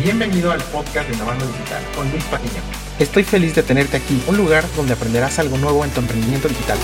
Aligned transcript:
Bienvenido 0.00 0.52
al 0.52 0.62
podcast 0.62 1.08
de 1.08 1.16
Innovando 1.16 1.44
Digital 1.44 1.82
con 1.96 2.08
Luis 2.12 2.22
Patiño. 2.24 2.62
Estoy 3.00 3.24
feliz 3.24 3.56
de 3.56 3.64
tenerte 3.64 3.96
aquí, 3.96 4.22
un 4.28 4.36
lugar 4.36 4.64
donde 4.76 4.92
aprenderás 4.92 5.40
algo 5.40 5.58
nuevo 5.58 5.84
en 5.84 5.90
tu 5.90 5.98
emprendimiento 5.98 6.46
digital. 6.46 6.78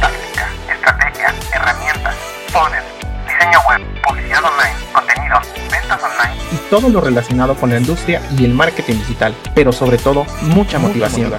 Táctica, 0.00 0.50
estrategia, 0.72 1.34
herramientas, 1.54 2.16
funnel, 2.48 2.82
diseño 3.26 3.58
web, 3.68 4.02
publicidad 4.02 4.42
online, 4.44 4.74
contenidos, 4.94 5.46
ventas 5.70 6.02
online. 6.02 6.42
Y 6.52 6.70
todo 6.70 6.88
lo 6.88 7.02
relacionado 7.02 7.54
con 7.54 7.68
la 7.68 7.78
industria 7.78 8.22
y 8.38 8.46
el 8.46 8.54
marketing 8.54 8.94
digital, 8.94 9.34
pero 9.54 9.70
sobre 9.70 9.98
todo 9.98 10.24
mucha 10.40 10.78
motivación. 10.78 11.30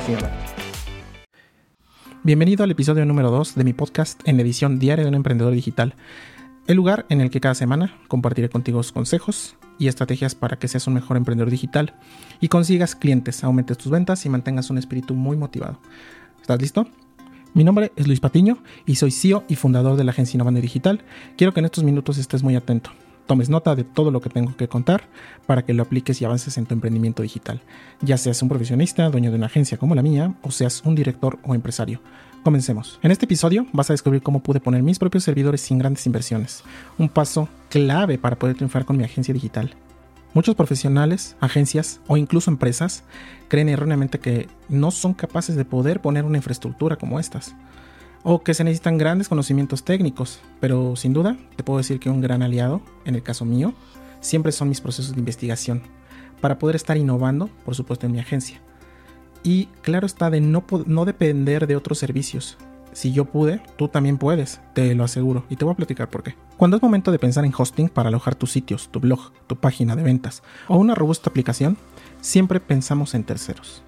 Bienvenido 2.21 2.64
al 2.64 2.70
episodio 2.70 3.04
número 3.04 3.32
2 3.32 3.55
de 3.55 3.64
mi 3.64 3.73
podcast 3.73 4.21
en 4.25 4.38
la 4.38 4.43
edición 4.43 4.77
diaria 4.77 5.05
de 5.05 5.09
un 5.09 5.16
emprendedor 5.16 5.54
digital. 5.54 5.96
El 6.68 6.75
lugar 6.75 7.07
en 7.09 7.20
el 7.20 7.32
que 7.32 7.41
cada 7.41 7.55
semana 7.55 7.98
compartiré 8.07 8.48
contigo 8.50 8.82
consejos 8.93 9.55
y 9.80 9.88
estrategias 9.88 10.36
para 10.36 10.59
que 10.59 10.68
seas 10.68 10.86
un 10.86 10.93
mejor 10.93 11.18
emprendedor 11.18 11.50
digital 11.50 11.96
y 12.39 12.50
consigas 12.50 12.96
clientes, 12.96 13.43
aumentes 13.43 13.78
tus 13.78 13.92
ventas 13.92 14.25
y 14.25 14.29
mantengas 14.29 14.70
un 14.70 14.78
espíritu 14.78 15.15
muy 15.15 15.37
motivado. 15.37 15.79
¿Estás 16.42 16.61
listo? 16.61 16.87
Mi 17.56 17.64
nombre 17.64 17.92
es 17.96 18.06
Luis 18.06 18.20
Patiño 18.20 18.60
y 18.86 18.96
soy 18.96 19.11
CEO 19.11 19.43
y 19.47 19.56
fundador 19.56 19.97
de 19.97 20.04
la 20.04 20.11
agencia 20.11 20.37
Innovando 20.37 20.61
Digital. 20.61 21.01
Quiero 21.36 21.54
que 21.54 21.61
en 21.61 21.65
estos 21.65 21.84
minutos 21.84 22.20
estés 22.20 22.43
muy 22.43 22.56
atento. 22.56 22.92
Tomes 23.25 23.50
nota 23.50 23.75
de 23.75 23.84
todo 23.84 24.11
lo 24.11 24.21
que 24.21 24.29
tengo 24.29 24.56
que 24.56 24.68
contar 24.68 25.04
para 25.46 25.64
que 25.64 25.73
lo 25.73 25.84
apliques 25.84 26.21
y 26.21 26.25
avances 26.25 26.57
en 26.57 26.65
tu 26.65 26.73
emprendimiento 26.73 27.21
digital, 27.21 27.61
ya 28.01 28.18
seas 28.18 28.42
un 28.42 28.50
profesionista, 28.50 29.07
dueño 29.09 29.29
de 29.29 29.37
una 29.37 29.46
agencia 29.46 29.78
como 29.78 29.93
la 29.93 30.01
mía, 30.01 30.34
o 30.42 30.50
seas 30.50 30.82
un 30.84 30.96
director 30.96 31.37
o 31.43 31.54
empresario. 31.54 32.02
Comencemos. 32.44 33.00
En 33.03 33.11
este 33.11 33.25
episodio 33.25 33.67
vas 33.73 33.89
a 33.89 33.94
descubrir 33.94 34.22
cómo 34.22 34.42
pude 34.42 34.61
poner 34.61 34.81
mis 34.81 34.98
propios 34.98 35.25
servidores 35.25 35.59
sin 35.59 35.78
grandes 35.78 36.06
inversiones, 36.06 36.64
un 36.98 37.09
paso 37.09 37.50
clave 37.70 38.17
para 38.17 38.38
poder 38.38 38.56
triunfar 38.56 38.86
con 38.86 38.95
mi 38.95 39.03
agencia 39.03 39.34
digital. 39.34 39.75
Muchos 40.34 40.56
profesionales, 40.56 41.36
agencias 41.42 42.00
o 42.08 42.16
incluso 42.16 42.50
empresas 42.50 43.04
creen 43.50 43.67
erróneamente 43.67 44.20
que 44.20 44.48
no 44.70 44.90
son 44.92 45.14
capaces 45.14 45.58
de 45.58 45.66
poder 45.66 46.00
poner 46.00 46.23
una 46.23 46.38
infraestructura 46.38 46.95
como 46.95 47.20
estas, 47.20 47.56
o 48.23 48.42
que 48.42 48.54
se 48.54 48.64
necesitan 48.64 48.98
grandes 48.98 49.28
conocimientos 49.28 49.84
técnicos, 49.84 50.40
pero 50.62 50.95
sin 50.95 51.12
duda 51.12 51.36
te 51.58 51.64
puedo 51.64 51.80
decir 51.80 52.00
que 52.00 52.10
un 52.10 52.22
gran 52.22 52.42
aliado, 52.42 52.82
en 53.04 53.16
el 53.16 53.23
caso 53.23 53.44
mío, 53.44 53.73
siempre 54.22 54.54
son 54.54 54.70
mis 54.70 54.80
procesos 54.80 55.14
de 55.14 55.20
investigación, 55.20 55.82
para 56.40 56.58
poder 56.58 56.78
estar 56.78 56.95
innovando, 56.95 57.50
por 57.66 57.76
supuesto, 57.76 58.06
en 58.06 58.14
mi 58.14 58.20
agencia. 58.20 58.62
Y 59.44 59.66
claro 59.82 60.06
está 60.06 60.30
de 60.30 60.42
no, 60.42 60.64
no 60.86 61.06
depender 61.06 61.68
de 61.68 61.76
otros 61.76 61.98
servicios. 61.98 62.58
Si 62.92 63.12
yo 63.12 63.26
pude, 63.26 63.62
tú 63.78 63.88
también 63.88 64.18
puedes, 64.18 64.59
te 64.73 64.94
lo 64.95 65.04
aseguro, 65.04 65.45
y 65.50 65.56
te 65.56 65.64
voy 65.64 65.73
a 65.73 65.78
platicar 65.78 66.09
por 66.09 66.23
qué. 66.23 66.36
Cuando 66.58 66.76
es 66.76 66.84
momento 66.84 67.12
de 67.12 67.20
pensar 67.20 67.45
en 67.45 67.54
hosting 67.56 67.88
para 67.88 68.10
alojar 68.10 68.36
tus 68.36 68.52
sitios, 68.52 68.90
tu 68.90 69.00
blog, 69.00 69.32
tu 69.48 69.56
página 69.56 69.95
de 69.95 70.04
ventas 70.04 70.44
o 70.67 70.78
una 70.78 70.95
robusta 70.95 71.30
aplicación, 71.30 71.78
siempre 72.20 72.60
pensamos 72.60 73.14
en 73.14 73.23
terceros. 73.23 73.84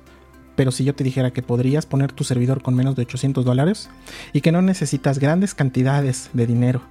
Pero 0.55 0.72
si 0.72 0.83
yo 0.83 0.94
te 0.94 1.03
dijera 1.03 1.31
que 1.31 1.41
podrías 1.41 1.85
poner 1.85 2.11
tu 2.11 2.23
servidor 2.23 2.61
con 2.61 2.75
menos 2.75 2.95
de 2.95 3.02
800 3.03 3.44
dólares 3.44 3.89
y 4.33 4.41
que 4.41 4.52
no 4.52 4.61
necesitas 4.61 5.17
grandes 5.17 5.55
cantidades 5.55 6.29
de 6.33 6.45
dinero, 6.45 6.81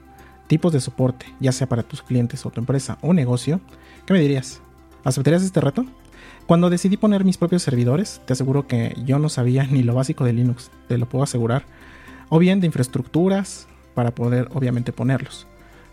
tipos 0.49 0.73
de 0.73 0.81
soporte, 0.81 1.27
ya 1.39 1.53
sea 1.53 1.69
para 1.69 1.85
tus 1.85 2.03
clientes 2.03 2.45
o 2.45 2.51
tu 2.51 2.61
empresa 2.61 2.99
o 3.03 3.15
negocio, 3.15 3.61
¿qué 4.07 4.13
me 4.13 4.21
dirías? 4.21 4.61
¿Aceptarías 5.05 5.43
este 5.43 5.61
reto? 5.61 5.87
Cuando 6.51 6.69
decidí 6.69 6.97
poner 6.97 7.25
mis 7.25 7.37
propios 7.37 7.63
servidores, 7.63 8.21
te 8.25 8.33
aseguro 8.33 8.67
que 8.67 8.97
yo 9.05 9.21
no 9.21 9.29
sabía 9.29 9.69
ni 9.71 9.85
lo 9.85 9.95
básico 9.95 10.25
de 10.25 10.33
Linux, 10.33 10.73
te 10.89 10.99
lo 10.99 11.09
puedo 11.09 11.23
asegurar, 11.23 11.63
o 12.29 12.41
bien 12.41 12.59
de 12.59 12.67
infraestructuras 12.67 13.69
para 13.95 14.17
poder 14.17 14.49
obviamente 14.53 14.93
ponerlos. 14.93 15.47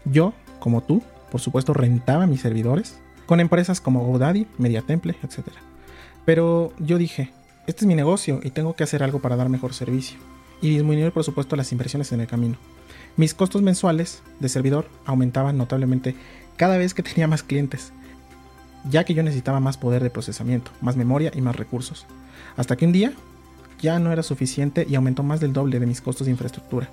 Yo, 0.03 0.33
como 0.59 0.81
tú, 0.81 1.03
por 1.29 1.41
supuesto 1.41 1.75
rentaba 1.75 2.25
mis 2.25 2.41
servidores 2.41 2.97
con 3.27 3.39
empresas 3.39 3.79
como 3.81 4.03
GoDaddy, 4.03 4.47
MediaTemple, 4.57 5.15
etc. 5.21 5.45
Pero 6.25 6.73
yo 6.79 6.97
dije, 6.97 7.31
este 7.67 7.81
es 7.81 7.87
mi 7.87 7.93
negocio 7.93 8.39
y 8.41 8.49
tengo 8.49 8.75
que 8.75 8.83
hacer 8.83 9.03
algo 9.03 9.19
para 9.19 9.35
dar 9.35 9.49
mejor 9.49 9.75
servicio 9.75 10.17
y 10.59 10.69
disminuir 10.69 11.11
por 11.11 11.23
supuesto 11.23 11.55
las 11.55 11.71
inversiones 11.71 12.11
en 12.13 12.21
el 12.21 12.27
camino. 12.27 12.57
Mis 13.15 13.35
costos 13.35 13.61
mensuales 13.61 14.23
de 14.39 14.49
servidor 14.49 14.87
aumentaban 15.05 15.55
notablemente 15.55 16.15
cada 16.55 16.79
vez 16.79 16.95
que 16.95 17.03
tenía 17.03 17.27
más 17.27 17.43
clientes 17.43 17.93
ya 18.89 19.03
que 19.03 19.13
yo 19.13 19.23
necesitaba 19.23 19.59
más 19.59 19.77
poder 19.77 20.03
de 20.03 20.09
procesamiento, 20.09 20.71
más 20.81 20.95
memoria 20.95 21.31
y 21.35 21.41
más 21.41 21.55
recursos. 21.55 22.05
Hasta 22.55 22.75
que 22.75 22.85
un 22.85 22.91
día 22.91 23.13
ya 23.81 23.99
no 23.99 24.11
era 24.11 24.23
suficiente 24.23 24.85
y 24.89 24.95
aumentó 24.95 25.23
más 25.23 25.39
del 25.39 25.53
doble 25.53 25.79
de 25.79 25.85
mis 25.85 26.01
costos 26.01 26.25
de 26.25 26.31
infraestructura. 26.31 26.89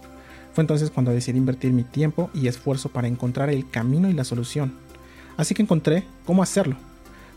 Fue 0.53 0.63
entonces 0.63 0.91
cuando 0.91 1.13
decidí 1.13 1.39
invertir 1.39 1.73
mi 1.73 1.83
tiempo 1.83 2.31
y 2.35 2.47
esfuerzo 2.47 2.89
para 2.89 3.09
encontrar 3.09 3.51
el 3.51 3.69
camino 3.69 4.09
y 4.09 4.13
la 4.13 4.25
solución. 4.25 4.75
Así 5.37 5.55
que 5.55 5.63
encontré 5.63 6.05
cómo 6.25 6.43
hacerlo. 6.43 6.77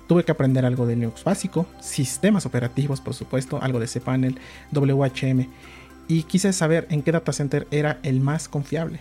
Tuve 0.08 0.24
que 0.24 0.32
aprender 0.32 0.66
algo 0.66 0.86
de 0.86 0.96
Linux 0.96 1.24
básico, 1.24 1.66
sistemas 1.82 2.46
operativos 2.46 3.02
por 3.02 3.14
supuesto, 3.14 3.62
algo 3.62 3.80
de 3.80 3.88
cPanel, 3.88 4.40
WHM 4.72 5.48
y 6.08 6.24
quise 6.24 6.54
saber 6.54 6.88
en 6.90 7.02
qué 7.02 7.12
data 7.12 7.34
center 7.34 7.68
era 7.72 8.00
el 8.04 8.22
más 8.22 8.48
confiable. 8.48 9.00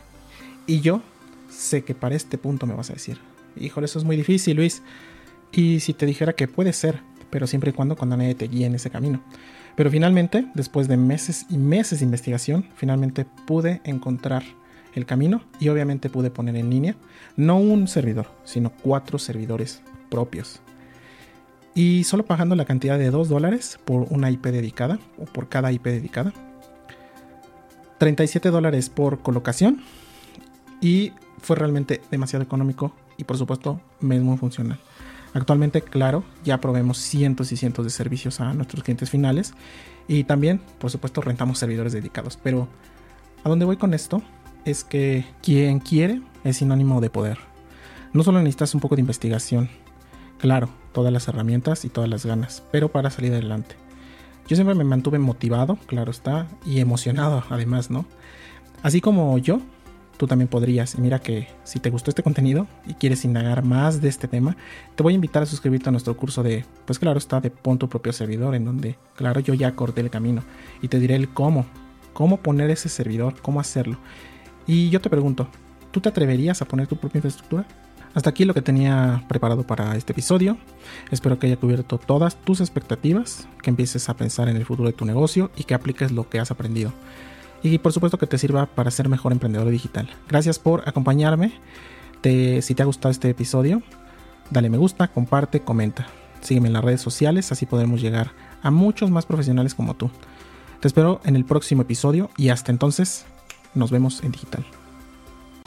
Y 0.66 0.80
yo 0.80 1.02
sé 1.50 1.84
que 1.84 1.94
para 1.94 2.16
este 2.16 2.38
punto 2.38 2.66
me 2.66 2.74
vas 2.74 2.90
a 2.90 2.94
decir, 2.94 3.18
híjole, 3.56 3.86
eso 3.86 3.98
es 3.98 4.04
muy 4.04 4.16
difícil 4.16 4.56
Luis. 4.56 4.82
Y 5.56 5.80
si 5.80 5.94
te 5.94 6.04
dijera 6.04 6.34
que 6.34 6.48
puede 6.48 6.74
ser, 6.74 7.00
pero 7.30 7.46
siempre 7.46 7.70
y 7.70 7.72
cuando 7.72 7.96
cuando 7.96 8.18
nadie 8.18 8.34
te 8.34 8.46
guíe 8.46 8.66
en 8.66 8.74
ese 8.74 8.90
camino. 8.90 9.22
Pero 9.74 9.90
finalmente, 9.90 10.46
después 10.54 10.86
de 10.86 10.98
meses 10.98 11.46
y 11.48 11.56
meses 11.56 12.00
de 12.00 12.04
investigación, 12.04 12.68
finalmente 12.76 13.24
pude 13.46 13.80
encontrar 13.84 14.44
el 14.94 15.06
camino 15.06 15.42
y 15.58 15.68
obviamente 15.70 16.10
pude 16.10 16.30
poner 16.30 16.56
en 16.56 16.68
línea 16.68 16.94
no 17.36 17.56
un 17.58 17.88
servidor, 17.88 18.28
sino 18.44 18.70
cuatro 18.70 19.18
servidores 19.18 19.80
propios. 20.10 20.60
Y 21.74 22.04
solo 22.04 22.26
pagando 22.26 22.54
la 22.54 22.66
cantidad 22.66 22.98
de 22.98 23.10
2 23.10 23.28
dólares 23.28 23.78
por 23.86 24.06
una 24.10 24.30
IP 24.30 24.46
dedicada 24.46 24.98
o 25.18 25.24
por 25.24 25.48
cada 25.48 25.72
IP 25.72 25.84
dedicada. 25.84 26.34
37 27.98 28.50
dólares 28.50 28.90
por 28.90 29.20
colocación. 29.20 29.82
Y 30.82 31.12
fue 31.40 31.56
realmente 31.56 32.02
demasiado 32.10 32.42
económico 32.44 32.94
y 33.16 33.24
por 33.24 33.38
supuesto 33.38 33.80
muy 34.00 34.36
funcional. 34.36 34.78
Actualmente, 35.34 35.82
claro, 35.82 36.25
ya 36.44 36.60
probemos 36.60 36.98
cientos 36.98 37.53
y 37.53 37.56
cientos 37.56 37.84
de 37.84 37.91
servicios 37.91 38.41
a 38.41 38.54
nuestros 38.54 38.82
clientes 38.82 39.10
finales 39.10 39.53
y 40.09 40.25
también, 40.25 40.60
por 40.78 40.91
supuesto, 40.91 41.20
rentamos 41.20 41.59
servidores 41.59 41.92
dedicados. 41.92 42.38
Pero 42.42 42.69
a 43.44 43.48
dónde 43.48 43.65
voy 43.65 43.76
con 43.76 43.94
esto 43.94 44.22
es 44.65 44.82
que 44.84 45.25
quien 45.42 45.78
quiere 45.81 46.22
es 46.44 46.59
sinónimo 46.59 47.00
de 47.00 47.10
poder. 47.10 47.38
No 48.12 48.22
solo 48.22 48.38
necesitas 48.38 48.75
un 48.75 48.81
poco 48.81 48.97
de 48.97 49.00
investigación, 49.00 49.69
claro, 50.38 50.70
todas 50.92 51.12
las 51.12 51.28
herramientas 51.28 51.84
y 51.84 51.88
todas 51.88 52.09
las 52.09 52.25
ganas, 52.25 52.62
pero 52.72 52.91
para 52.91 53.10
salir 53.10 53.32
adelante. 53.32 53.76
Yo 54.48 54.56
siempre 54.56 54.75
me 54.75 54.84
mantuve 54.84 55.19
motivado, 55.19 55.76
claro 55.86 56.10
está, 56.10 56.47
y 56.65 56.81
emocionado 56.81 57.44
además, 57.50 57.91
¿no? 57.91 58.06
Así 58.82 59.00
como 59.00 59.36
yo, 59.38 59.60
tú 60.16 60.27
también 60.27 60.49
podrías. 60.49 60.94
Y 60.94 61.00
mira 61.00 61.19
que 61.19 61.49
si 61.65 61.81
te 61.81 61.91
gustó 61.91 62.10
este 62.10 62.22
contenido 62.22 62.66
y 62.87 62.94
quieres 62.94 63.25
indagar 63.25 63.65
más 63.65 64.00
de 64.00 64.09
este 64.09 64.28
tema, 64.28 64.56
te 64.94 65.03
voy 65.03 65.12
a 65.12 65.16
invitar 65.16 65.43
a 65.43 65.47
suscribirte 65.47 65.88
a 65.88 65.93
nuestro 65.93 66.16
curso 66.16 66.43
de, 66.43 66.65
pues 66.84 66.99
claro, 66.99 67.19
está 67.19 67.41
de 67.41 67.50
pon 67.50 67.78
tu 67.78 67.88
propio 67.88 68.12
servidor, 68.12 68.54
en 68.54 68.65
donde, 68.65 68.97
claro, 69.15 69.41
yo 69.41 69.54
ya 69.54 69.75
corté 69.75 70.00
el 70.00 70.10
camino 70.10 70.43
y 70.82 70.88
te 70.88 70.99
diré 70.99 71.16
el 71.16 71.28
cómo, 71.28 71.66
cómo 72.12 72.38
poner 72.38 72.71
ese 72.71 72.88
servidor, 72.88 73.41
cómo 73.43 73.60
hacerlo. 73.60 73.99
Y 74.66 74.91
yo 74.91 75.00
te 75.00 75.10
pregunto, 75.10 75.49
¿tú 75.91 76.00
te 76.00 76.09
atreverías 76.09 76.62
a 76.62 76.66
poner 76.66 76.87
tu 76.87 76.97
propia 76.97 77.19
infraestructura? 77.19 77.66
Hasta 78.15 78.31
aquí 78.31 78.47
lo 78.47 78.54
que 78.54 78.62
tenía 78.62 79.22
preparado 79.28 79.66
para 79.66 79.94
este 79.94 80.12
episodio. 80.12 80.56
Espero 81.10 81.38
que 81.38 81.48
haya 81.48 81.59
cubierto 81.59 81.98
todas 81.98 82.37
tus 82.37 82.60
expectativas, 82.60 83.47
que 83.62 83.69
empieces 83.69 84.09
a 84.09 84.16
pensar 84.16 84.48
en 84.48 84.56
el 84.56 84.65
futuro 84.65 84.88
de 84.88 84.94
tu 84.94 85.04
negocio 85.04 85.50
y 85.54 85.65
que 85.65 85.75
apliques 85.75 86.12
lo 86.12 86.27
que 86.27 86.41
has 86.41 86.50
aprendido 86.50 86.94
y 87.62 87.78
por 87.78 87.92
supuesto 87.92 88.18
que 88.18 88.26
te 88.26 88.38
sirva 88.38 88.66
para 88.66 88.90
ser 88.90 89.08
mejor 89.08 89.32
emprendedor 89.32 89.68
digital. 89.70 90.08
Gracias 90.28 90.58
por 90.58 90.88
acompañarme. 90.88 91.52
si 92.22 92.74
te 92.74 92.82
ha 92.82 92.86
gustado 92.86 93.10
este 93.10 93.30
episodio, 93.30 93.82
dale 94.50 94.70
me 94.70 94.78
gusta, 94.78 95.08
comparte, 95.08 95.60
comenta. 95.60 96.06
Sígueme 96.41 96.68
en 96.68 96.74
las 96.74 96.84
redes 96.84 97.00
sociales, 97.00 97.50
así 97.50 97.66
podremos 97.66 98.00
llegar 98.00 98.32
a 98.62 98.70
muchos 98.70 99.10
más 99.10 99.26
profesionales 99.26 99.74
como 99.74 99.94
tú. 99.94 100.10
Te 100.80 100.88
espero 100.88 101.20
en 101.24 101.36
el 101.36 101.44
próximo 101.44 101.82
episodio 101.82 102.30
y 102.36 102.50
hasta 102.50 102.70
entonces 102.70 103.24
nos 103.74 103.91
vemos 103.91 104.22
en 104.22 104.32
digital. 104.32 104.64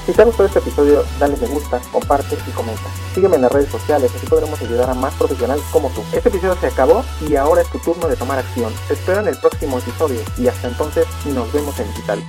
Si 0.09 0.15
te 0.15 0.23
ha 0.23 0.25
gustado 0.25 0.47
este 0.47 0.57
episodio, 0.57 1.03
dale 1.19 1.37
me 1.37 1.45
gusta, 1.45 1.79
comparte 1.91 2.35
y 2.47 2.51
comenta. 2.53 2.81
Sígueme 3.13 3.35
en 3.35 3.43
las 3.43 3.51
redes 3.51 3.69
sociales, 3.69 4.11
así 4.15 4.25
podremos 4.25 4.59
ayudar 4.59 4.89
a 4.89 4.95
más 4.95 5.13
profesionales 5.13 5.63
como 5.71 5.91
tú. 5.91 6.01
Este 6.11 6.29
episodio 6.29 6.57
se 6.59 6.65
acabó 6.65 7.05
y 7.29 7.35
ahora 7.35 7.61
es 7.61 7.69
tu 7.69 7.77
turno 7.77 8.07
de 8.07 8.15
tomar 8.15 8.39
acción. 8.39 8.73
Te 8.87 8.95
espero 8.95 9.19
en 9.19 9.27
el 9.27 9.37
próximo 9.37 9.77
episodio 9.77 10.19
y 10.39 10.47
hasta 10.47 10.67
entonces 10.67 11.05
nos 11.25 11.53
vemos 11.53 11.79
en 11.79 11.89
digital. 11.89 12.23